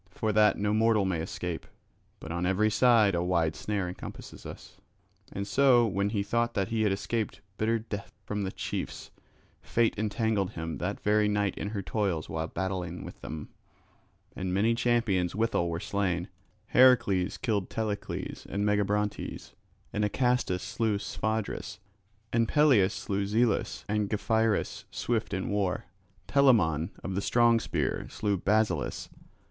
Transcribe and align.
For 0.09 0.33
that 0.33 0.57
no 0.57 0.73
mortal 0.73 1.05
may 1.05 1.21
escape; 1.21 1.67
but 2.19 2.31
on 2.31 2.43
every 2.47 2.71
side 2.71 3.13
a 3.13 3.21
wide 3.23 3.55
snare 3.55 3.87
encompasses 3.87 4.47
us. 4.47 4.77
And 5.31 5.45
so, 5.45 5.85
when 5.85 6.09
he 6.09 6.23
thought 6.23 6.55
that 6.55 6.69
he 6.69 6.81
had 6.81 6.91
escaped 6.91 7.39
bitter 7.59 7.77
death 7.77 8.11
from 8.25 8.41
the 8.41 8.51
chiefs, 8.51 9.11
fate 9.61 9.93
entangled 9.99 10.53
him 10.53 10.79
that 10.79 10.99
very 11.01 11.27
night 11.27 11.55
in 11.55 11.69
her 11.69 11.83
toils 11.83 12.27
while 12.27 12.47
battling 12.47 13.03
with 13.05 13.21
them; 13.21 13.49
and 14.35 14.51
many 14.51 14.73
champions 14.73 15.35
withal 15.35 15.69
were 15.69 15.79
slain; 15.79 16.29
Heracles 16.69 17.37
killed 17.37 17.69
Telecles 17.69 18.47
and 18.47 18.65
Megabrontes, 18.65 19.53
and 19.93 20.03
Acastus 20.03 20.63
slew 20.63 20.97
Sphodris; 20.97 21.77
and 22.33 22.47
Peleus 22.47 22.95
slew 22.95 23.27
Zelus 23.27 23.85
and 23.87 24.09
Gephyrus 24.09 24.85
swift 24.89 25.31
in 25.31 25.49
war. 25.49 25.85
Telamon 26.27 26.89
of 27.03 27.13
the 27.13 27.21
strong 27.21 27.59
spear 27.59 28.07
slew 28.09 28.35
Basileus. 28.35 29.07